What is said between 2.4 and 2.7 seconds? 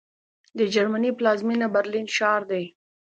دی